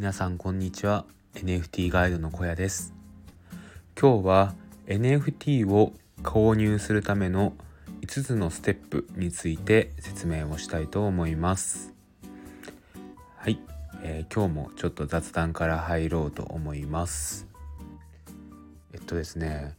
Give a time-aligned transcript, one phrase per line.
[0.00, 1.04] 皆さんこんにちは。
[1.34, 2.94] NFT ガイドの小屋です。
[4.00, 4.54] 今日は
[4.86, 5.92] NFT を
[6.22, 7.52] 購入するための
[8.00, 11.92] 5つのステップについて説明をしたいと思います。
[13.36, 13.60] はい、
[14.02, 17.46] えー、今日もちょっと雑談から入ろうと思います。
[18.94, 19.74] えっとですね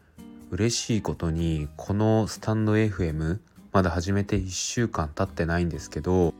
[0.52, 3.40] 嬉しいことにこのスタンド FM
[3.72, 6.36] まだ始めて1週間経ってないんですけど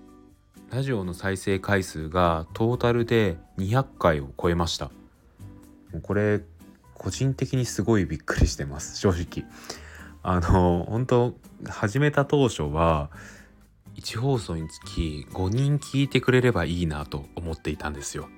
[0.72, 4.86] ラジオの再生回数がトータルで200回を超えました。
[5.92, 6.40] もうこれ
[6.94, 8.98] 個人的にすごいびっくりしてます。
[8.98, 9.46] 正直。
[10.24, 11.36] あの本当
[11.68, 13.10] 始めた当初は
[13.96, 18.30] 1放送につき5人聞いてくれればいいなと思っていたんですよ、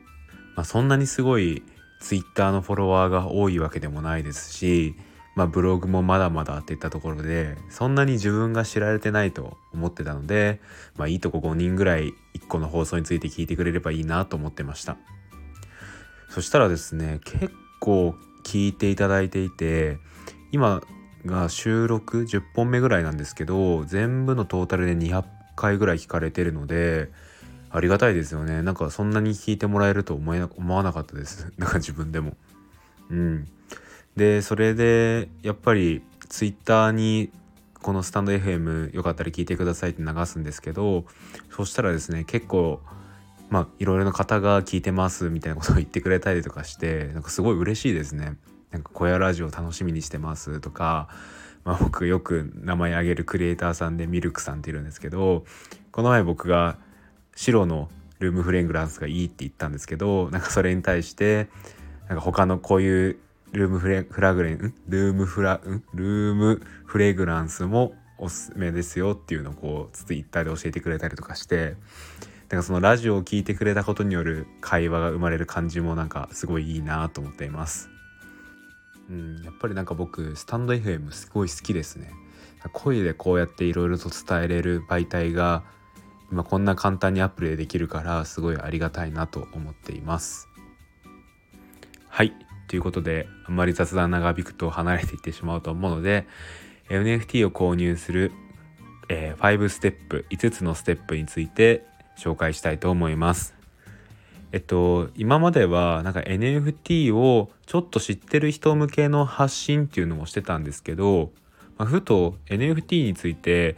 [0.56, 1.62] まあ、そんなにすごい
[2.00, 4.96] Twitter のフォロワーが多いわけでもないですし
[5.36, 10.62] まあ、ブログもまだまだっていったところでそんなに自分が知られてないと思ってたので、
[10.96, 14.98] まあ、いいとこ5人ぐらい1個の放送について聞いてくれればいいなと思ってました。
[16.30, 19.98] そしたらですね結構聞いていただいていて
[20.52, 20.82] 今
[21.26, 25.24] が収録10本目ぐらいなんですけど全部のトータルで200
[25.56, 27.12] 回ぐらい聞かれてるので
[27.70, 28.62] ありがたいですよね。
[28.62, 31.52] なんかそんなに聞いてもらえると思え思わなかったです。
[31.58, 32.38] なんか自分でも。
[33.10, 33.48] うん。
[34.16, 37.32] でそれでやっぱりツイッターに
[37.82, 41.06] このスタンド FM よかったら聞いてくださいって流すんですけど
[41.52, 42.80] そしたらですね結構
[43.50, 48.38] まあいろいろな方が聞いてますみたいなことを言ってくれたりとかしてなんかすごい嬉しいですね。
[48.72, 51.08] なんか小屋ラジオ楽しみにしてますとか、
[51.64, 55.46] まあ、僕よく名前挙げるクリエイターさんでミルクさんっているんですけど
[55.92, 56.78] この前僕が
[57.36, 61.50] 白のルームフレングランスがいいって言ったんですけどなんかそれに対して
[62.10, 63.18] なんか他のこういう
[63.54, 65.62] ルームフレフラグレンルームフラ
[65.94, 71.76] ルームフレグランスもおすすめですよっていうのをこうツイッターで教えてくれたりとかして
[72.50, 77.90] なんかそのラジオを聴いてくれたことによる会話が生まれる感じもなんかすごいいいなと思っています。
[79.10, 82.12] うん、やっぱりなんか僕スタンド FM すごい好きですね。
[82.72, 85.64] 声でこうやっていろいろと伝えれる媒体が
[86.32, 90.48] 今こんな簡単にアップリでできるからすごいありがたいなと思っています。
[92.08, 92.34] はい
[92.74, 96.26] ということであんまり雑談長引くと離れていってしまうと思うので
[96.90, 98.32] NFT を購入する、
[99.10, 101.86] えー、5ステップ5つのステップについて
[102.18, 103.54] 紹介したいと思います。
[104.52, 111.30] えっと今まではなんか NFT をちょっと知ってる人向けの発信っていうのもしてたんですけど、
[111.78, 113.78] まあ、ふと NFT について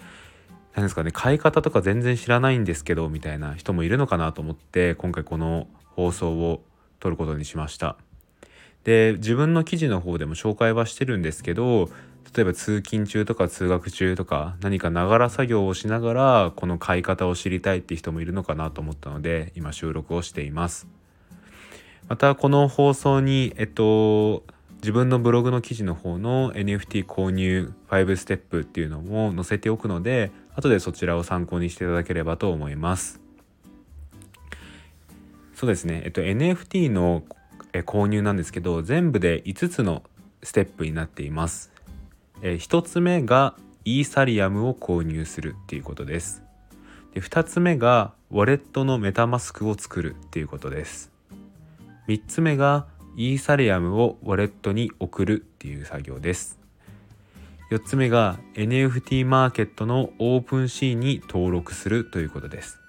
[0.73, 5.67] 何ですかね買い方とか全然知らないんですけどみたいな人もいるのかなと思って今回この
[5.97, 6.63] 放送を
[7.01, 7.97] 撮ることにしました。
[8.85, 11.89] で自分の記事の方でも紹介はしてるんですけど
[12.35, 20.87] 例えば通勤中とか通学中とか何かながら作業をしながらこの買い方を知りたいって人もいるのかなと思ったので今収録をしています。
[22.07, 24.43] またこの放送にえっと
[24.81, 33.19] 自分のブログの記事の方の NFT 購入5ステップっていうのも載せておくので後でそちらを参考にしていただければと思います。
[35.55, 36.03] そうですね。
[36.05, 37.23] えっと NFT の
[37.75, 40.01] え購入なんですけど全部で5つの
[40.43, 41.73] ステップになっています。
[42.41, 46.41] え1つ目がイーサリアムを購入するっていうことです。
[47.13, 51.11] で2つ目がウォレットのメタマスクを作るっていうことです。
[52.07, 52.87] 3つ目が
[53.17, 56.57] イーサリアムをウォレットに送るっていう作業です。
[57.71, 62.79] 4つ目が NFT マーケットのオープンシーンに登録するということです。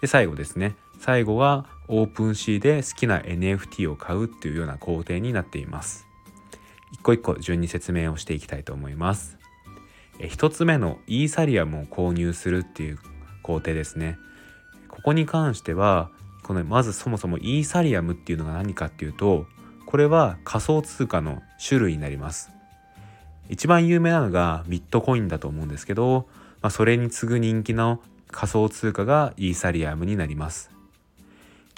[0.00, 6.06] で最後ですね最後はオープンシーで好きな NFT を買うっていうような工程になっています。
[6.92, 9.38] 一個一個順に説明をしていきたいと思います。
[10.26, 12.98] 一つ目のイーサリアムを購入するっていう
[13.42, 14.18] 工程ですね。
[14.88, 16.10] ここに関しては
[16.42, 19.46] このまずそもそもイーサリアムっていうのが何かっていうと
[19.86, 22.50] これは仮想通貨の種類になります。
[23.48, 26.28] 一番有名なのがビットコインだと思うんですけど、
[26.60, 28.00] まあ、それに次ぐ人気の
[28.30, 30.77] 仮想通貨がイーサリアムになります。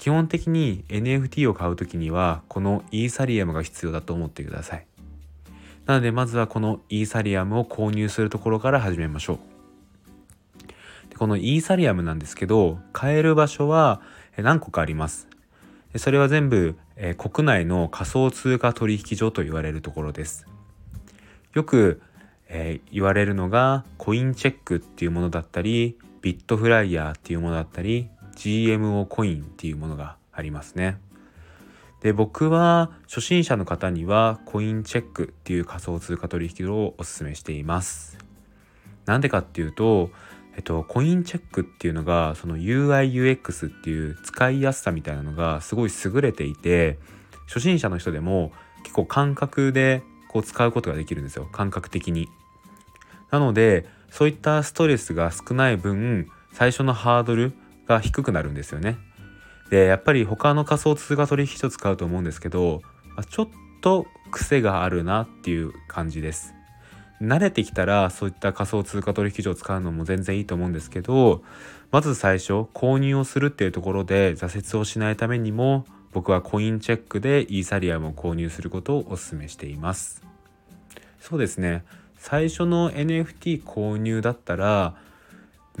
[0.01, 4.87] 基本的に NFT を買う時にはこのイーサリアムが必要だと思ってください。
[5.85, 9.37] なのでまずはこのイーサリアムを購入するところから始めましょう。
[11.11, 14.01] でこのイーサリアムなんですけど買える場所は
[14.37, 15.27] 何個かあります。
[15.95, 20.47] それは全部、え国内の仮想通貨取引所と言われるところです。
[21.53, 22.01] よく、
[22.49, 28.09] えー、言われるのがコインチェックっていうものだったりビットフライヤーっていうものだったり
[28.41, 30.97] GMO コインっていうものがありますね。
[32.01, 38.17] で僕は初心者の方にはコインチェックっていう仮想通貨取引をおすすめしています。
[39.05, 40.09] なんでかっていうと
[40.55, 46.99] えっと、コインチェックっていうのがその UIUX っていう使いやすさみたいなのがすごい優れていて
[47.47, 48.51] 初心者の人でも
[48.83, 52.27] 結構感覚でこう使うことができるんですよ感覚的に。
[53.29, 57.53] なのでそういったストレスが少ない分最初のハードル
[57.91, 58.97] が低くなるんですよね。
[59.69, 62.81] でやっぱり他の仮想通貨取引所使うと思うんですけど
[63.29, 63.47] ちょっ
[63.81, 66.53] と癖があるなっていう感じです。
[67.21, 71.43] 慣れてきたらそういった仮想通貨取引所を使うのも全然いいと思うんですけど
[71.91, 80.23] まず最初購入をするっていうところで挫折をしないためにも僕はコインチェックでイーサリアムを購入することをお勧めしています
[81.19, 81.83] そうですね
[82.17, 84.95] 最初の NFT 購入だったら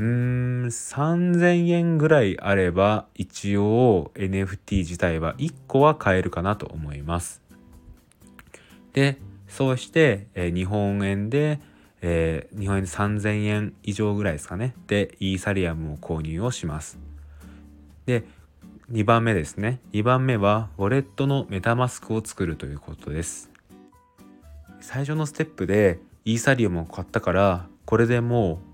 [0.01, 7.43] うーん3000円ぐらいあれば一応 NFT 自体は1個は買えるかなと思います。
[8.93, 11.59] でそうして、えー、日本円で、
[12.01, 14.73] えー、日本円で3000円以上ぐらいですかね。
[14.87, 16.97] でイーサリアムを購入をします。
[18.07, 18.23] で
[18.91, 19.81] 2番目ですね。
[19.93, 23.51] 2番目はウォレットのメタマスクを作るということです。
[24.79, 28.70] 最初のステップでイーサリアムを買ったからこれでもう、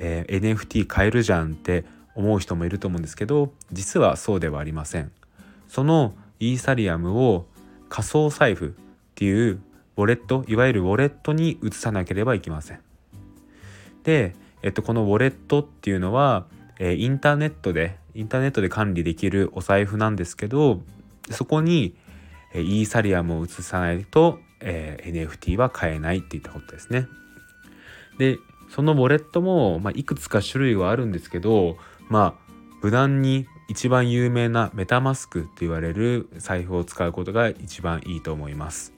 [0.00, 1.84] えー、NFT 買えるじゃんって
[2.16, 5.12] 思う人もいると思うんですけど実はそうではありません
[5.68, 7.46] そのイーサリアムを
[7.88, 8.70] 仮想財布っ
[9.14, 9.60] ていう
[9.96, 12.80] ウォレットいわゆるウォレットに移さなければいけません。
[14.02, 16.46] で、えっと、このウォレットっていうのは、
[16.78, 20.80] えー、インターネットでインターネットで管理できるお財布なんですけど
[21.30, 21.94] そこに、
[22.54, 27.06] え、イーサリアムを移さないと、えー、NFT は買えないっていったことですね。
[28.18, 28.38] で
[28.70, 31.76] そのウォレットも、まあ、いくつか種類はあるんですけど
[32.08, 32.52] まあ
[32.82, 38.94] 無難に一番有名なメタマスクって言われる財布を使うことが一番いいと思います。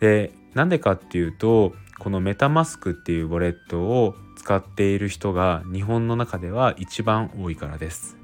[0.00, 8.16] でなんでかっていうとこのメタマスクっていうウォレットを使っている人が日本の中では一番多いからです。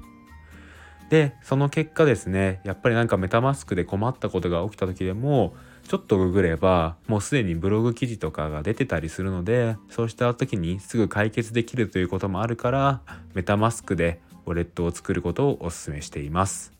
[1.09, 5.53] でその結果ですねやっぱりなんかメタマスクで困ったことが起きた時でも
[5.87, 13.01] ちょっとググればもうすでにブログ記事とかが出てたりするのでそうした時にすぐ解決できるということもあるから
[13.33, 16.73] メタマスクでウォレットを作ることをお勧めしています。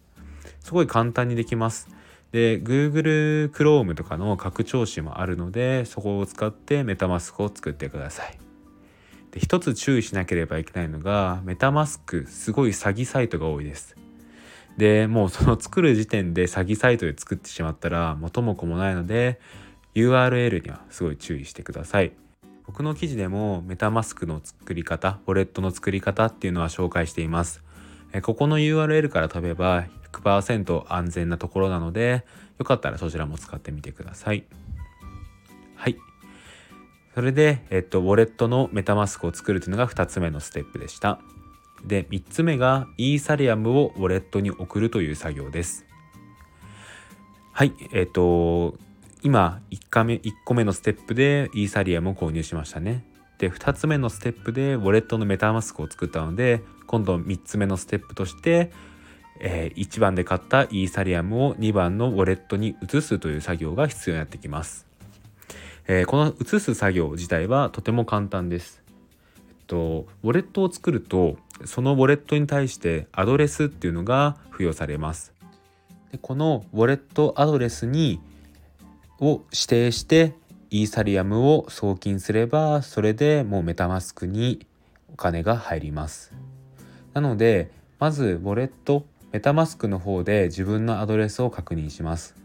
[0.61, 1.89] すごい簡単にできます。
[2.31, 8.37] で Google Chrome とかの拡張子もあるのでそこを使ってメタマスクを作ってください。
[9.31, 13.95] で一つ注意しなければいけないのがメタマスクすごい詐欺サイトが多いです。
[14.77, 19.39] でもうその作る時点で詐欺サイトで作ってしまったら元も子もないので
[19.95, 22.13] URL にはすごい注意してください。
[22.65, 27.61] 僕の記事でもメタマスクの作り方、ウォレットの作り方っていうのは紹介しています。
[28.21, 32.25] ここの URL から飛べば100%安全なところなので
[32.59, 34.45] よかったらそちらも使ってみてください。
[35.75, 35.97] はい。
[37.13, 41.19] それで、えっと、ウォレットのメタマスクを作るというのが2つ目のステップでした。
[41.85, 45.85] で、3つ目がイーサリアムをウォレットに送るという作業です。
[47.51, 47.73] はい。
[47.91, 48.75] えっと、
[49.21, 53.05] 今1個目 ,1 個目のステップでイーサリアムを購入しましたね。
[53.37, 58.71] で2つ目のステップでウォレットのメタマスクを作ったので今度3つ目のステップとして
[59.39, 64.87] えー、1番で買ったイーサリアムを2番のウォレットに移すという作業が必要になってきます。
[65.87, 68.82] えー、この移す作業自体はとても簡単です。
[69.73, 75.33] と、ウォレットを作るとそのウォレットに対してアドレスっていうのが付与されます。
[76.11, 78.21] でこのウォレットアドレスに
[79.19, 80.35] を指定して
[80.69, 84.67] イーサリアムを送金すればそれでもうメタマスクに
[85.11, 86.33] お金が入ります。
[87.15, 92.35] なのでまずウォレットメタマスクの方で自分のアドレスを確認します。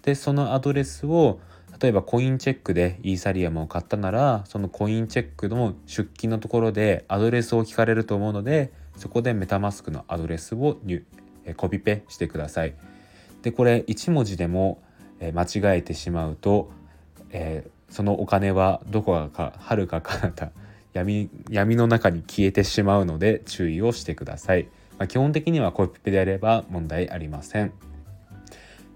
[0.00, 1.40] で、そのアドレスを
[1.80, 10.78] 例えばコインチェックでイーサリアムを買ったならそのコインチェックの出金のところでアドレスを聞かれると思うのでそこでメタマスクのアドレスを
[11.56, 12.74] コピペしてください。
[13.42, 14.82] でこれ1文字でも
[15.20, 16.70] 間違えてしまうと、
[17.30, 20.50] えー、そのお金はどこかはるか彼方
[20.92, 24.68] 闇闇の中に消えてしまうので注意をしてください。
[24.98, 27.72] まあ、基本的にはコピペであれば問題ありません。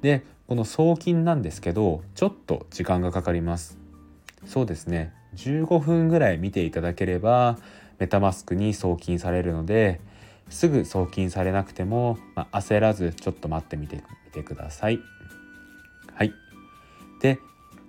[0.01, 3.79] でこの送金なんですけどちょっと時間がかかります。
[4.45, 7.57] そうですね15分ぐらい見ていただければ
[7.99, 9.99] メタマスクに送金されるので
[10.51, 15.01] すぐ送金されなくても、まあ、焦らずちょっと待ってみてみてください。
[16.13, 16.35] はい。
[17.23, 17.39] で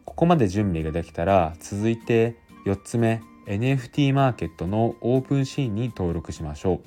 [0.05, 6.79] ここまで準備ができたら続いて4つ目 NFT マーケットのオープンシーンに登録しましょう。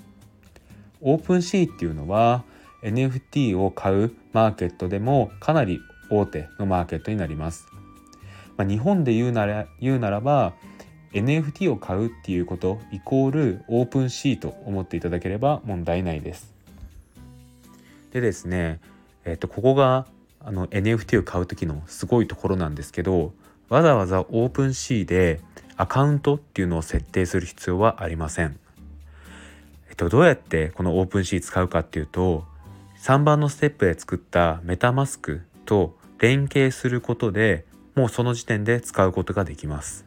[1.03, 2.45] オープンシーっていうのは
[2.83, 7.67] NFT を買うマーケットでもかなり大手のマーケットになります。
[8.59, 10.53] まあ、日本で言うなら言うならば
[11.15, 16.53] NFT を買うっていうことイコール OpenSea と思っていただければ問題ないです。
[18.13, 18.81] でですね、
[19.25, 20.07] えっと、ここが
[20.41, 23.33] あの NFT を買う時のすごいところなんですけど
[23.71, 25.41] わざわざ OpenSea で
[25.79, 28.59] アカウントっていうのを設定する必要はありません。
[29.89, 32.45] えっと、どうやってこの OpenSea 使うかっていうと
[33.07, 40.05] 3番のステップで作った MetaMask と連携することでもうその時点で使うことができます。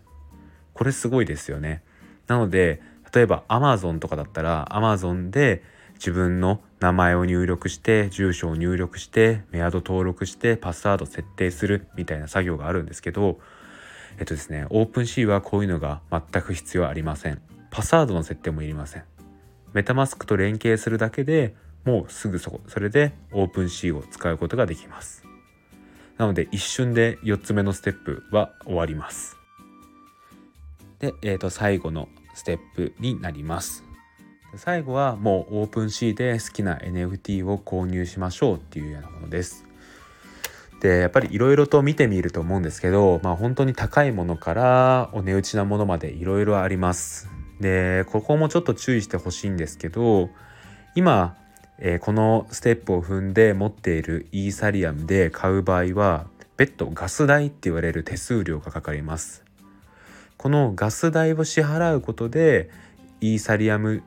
[0.73, 1.81] これすごいですよね。
[2.27, 2.81] なので
[3.13, 5.63] 例えば Amazon とかだったら Amazon で
[5.93, 13.39] 自分の名前を入力して住所を入力してメアド登録してパスワード設定するみたいな作業があるんですけど
[14.17, 17.41] えっとですね OpenSea はこういうのが全く必要ありません
[17.71, 19.05] パスワードの設定もいりません
[19.71, 21.55] MetaMask と連携するだけで
[21.86, 22.62] もうすぐそこ。
[22.67, 25.24] それで OpenSea を使うことができます。
[26.17, 29.38] なので一瞬で4つ目のステップは終わります。
[31.00, 33.83] で、えー、と最後のステップになります。
[34.55, 39.65] 最後はもうオープンシーで好きな NFT を購入しましょうっていうようなものです。
[40.81, 47.29] でやっぱりいろいろと見てみると思うんですけどまあ本当に高いものからお値打ちなものまでいろいろあります。
[47.59, 50.29] でここもちょっと注意してほしいんですけど
[50.95, 51.38] 今、
[51.81, 59.45] えー、このステップを踏んで持っているイーサリアムで買う場合は別途ガス代って言われる手数料がかかります
[60.38, 62.69] このガス代を支払うことで
[63.21, 64.03] イーサリアム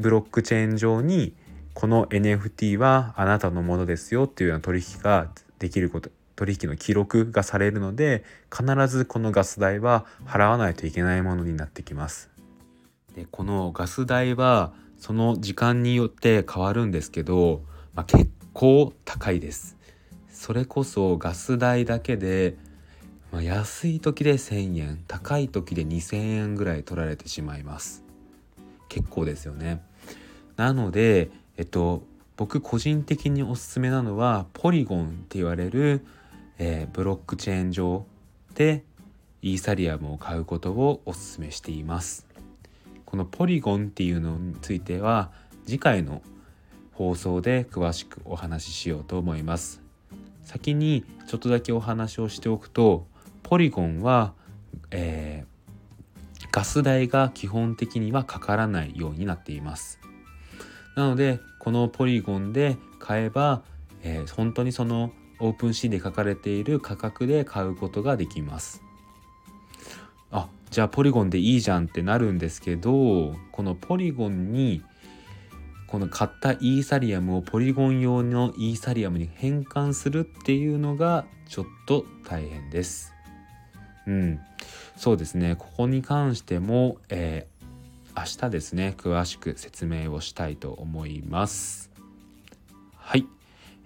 [0.00, 1.34] ブロックチェーン上に
[1.72, 5.28] この NFT はあなたのものですよっていうような取引が
[5.58, 12.30] できること取引の記録がされるので必ずこのガス代は払わないといけないものになってきます。
[13.14, 14.72] でこのガス代は
[15.04, 17.60] その時間によって変わるんですけど、
[17.92, 19.76] まあ、結構高いです。
[20.30, 22.56] それこそガス代だけで、
[23.30, 28.02] まあ、安い時で1,000円高い時で2,000円ぐらい取られてしまいます。
[28.88, 29.82] 結構ですよね。
[30.56, 32.02] なので、えっと、
[32.38, 36.02] 僕個人的におすすめなのはポリゴンって言われる、
[36.56, 38.06] えー、ブロックチェーン上
[38.54, 38.84] で
[39.42, 42.33] イーサリアムを買うことをおすすめしています。
[43.14, 45.30] このポリゴンっていうのについては
[45.66, 46.20] 次回の
[46.94, 49.80] 放送で詳しくお話ししようと思います。
[50.42, 53.06] 先にちょっとだけお話をしておくと
[53.44, 54.32] ポリゴンは、
[54.90, 60.00] えー、ガス代が基本的にはかからないようになっています
[60.96, 63.62] なのでこのポリゴンで買えば、
[64.02, 68.82] えー、本当にそのオープンシーで書かれている価格で買うことができます
[70.70, 74.82] じゃあポリゴンでいいじゃんってなるんですけどこのポリゴンに
[75.86, 83.12] この買ったイーサリアムをポリゴン用のイーサリアムに変換するっていうのがちょっと大変です。
[84.06, 84.40] うん。
[84.96, 91.90] そうですねここに関しても、えー、明日ですね詳しく説明をしたいと思います
[92.96, 93.26] はい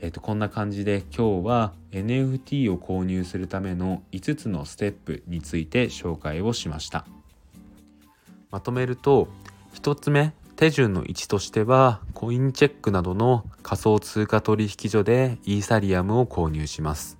[0.00, 7.04] えーと、こんな感じで今日は NFT を購入するための5つのステップについて紹介をしました。
[8.50, 9.28] まとめると
[9.74, 17.18] 1つ目手順の1としてはコインチェックなどの仮想通貨取引所でイーサリアムを購入します、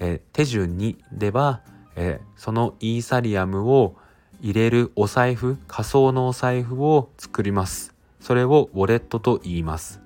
[0.00, 1.62] え、手順2では
[1.98, 3.96] えそのイーサリアムを
[4.40, 7.92] 入れるお財布仮想のお財布を作ります。
[8.20, 10.00] それをウォレットと言います。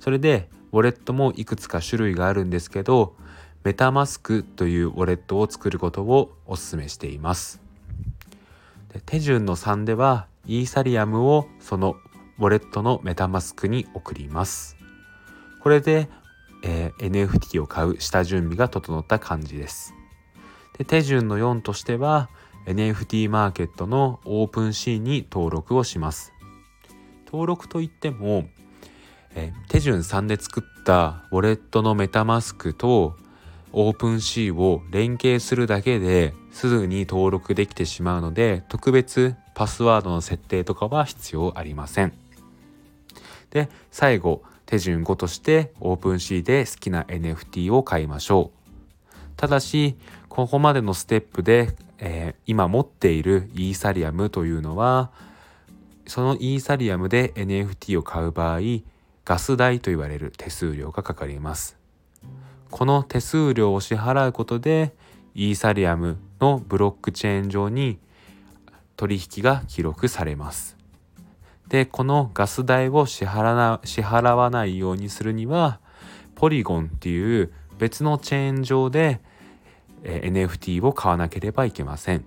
[0.00, 3.14] それでウォレットもいくつか種類があるんですけど
[3.64, 7.60] メタマスクというウォレットを作ることをお勧めしています。
[8.92, 11.96] で手順の3ではイーサリアムをその
[12.38, 14.76] ウォレットのメタマスクに送ります。
[15.62, 16.08] これで、
[16.64, 19.94] えー、NFT を買う下準備が整った感じです。
[20.78, 22.30] で手順の4としては
[22.66, 26.32] NFT マーケットの OpenSea に登録をします。
[27.26, 28.48] 登録といっても、
[29.34, 33.16] え手順3で作ったウォレットの MetaMask と
[33.72, 42.12] OpenSea を連携するだけですぐに登録できてしまうので特別パスワードの設定とかは必要ありません。
[43.50, 48.60] で最後手順5として OpenSea で好きな NFT を買いましょう。
[49.36, 49.96] ただし、
[50.28, 55.10] ここまでのステップで、えー、今持っているイーサリアムというのは、
[56.06, 58.60] そのイーサリアムで NFT を買う場合、
[59.30, 61.78] ガス代と言われる手数料がかかります。
[62.68, 64.92] この手数料を支払うことで、
[65.36, 68.00] イーサリアムのブロックチェーン上に
[68.96, 70.76] 取引が記録されます。
[71.68, 75.78] で、このガス代を支払わないようにするには、
[76.34, 79.20] ポリゴンっていう別のチェーン上で
[80.02, 82.24] NFT を買わなければいけません。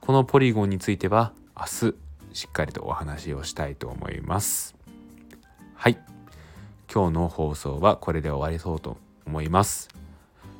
[0.00, 1.94] このポリゴンについては明日
[2.32, 4.76] しっかりとお話をしたいと思います
[5.74, 6.13] はい
[6.94, 9.88] 今日の放送はこれで終わりそうと思います。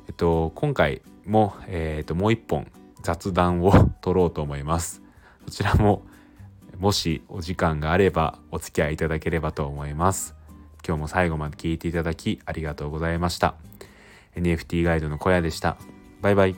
[0.09, 2.69] えっと今回も、えっと、もう一本
[3.03, 5.01] 雑談を取ろうと思います。
[5.45, 6.03] そちらも
[6.77, 10.35] もしお時間があればお付き合いいただければと思います。
[10.85, 13.55] 今日も最後まで聞いていただきありがとうございました。
[14.35, 15.77] NFT ガイドの小屋でした。
[16.21, 16.55] バイバイ。